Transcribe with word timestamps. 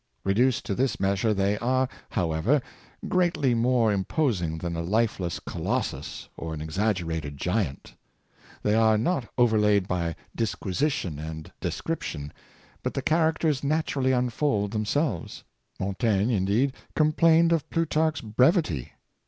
Reduced 0.23 0.65
to 0.65 0.73
this 0.73 0.99
measure, 0.99 1.31
they 1.31 1.59
are, 1.59 1.87
however, 2.09 2.59
greatly 3.07 3.53
more 3.53 3.93
imposing 3.93 4.57
than 4.57 4.75
a 4.75 4.81
lifeless 4.81 5.39
Colossus 5.39 6.27
or 6.35 6.55
an 6.55 6.59
exaggerated 6.61 7.37
giant. 7.37 7.93
They 8.63 8.73
are 8.73 8.97
not 8.97 9.29
overlaid 9.37 9.87
by 9.87 10.15
disquisition 10.35 11.19
and 11.19 11.51
description, 11.59 12.33
but 12.81 12.95
the 12.95 13.03
characters 13.03 13.63
naturally 13.63 14.11
unfold 14.11 14.71
themselves. 14.71 15.43
Montaigne, 15.79 16.33
in 16.33 16.45
deed, 16.45 16.73
complained 16.95 17.51
of 17.51 17.69
Plutarch's 17.69 18.21
brevity. 18.21 18.93